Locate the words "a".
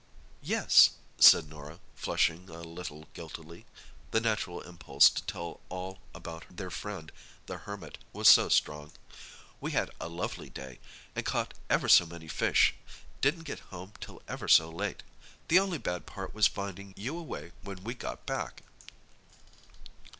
2.49-2.63, 10.01-10.09